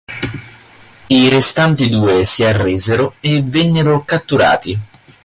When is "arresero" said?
2.43-3.13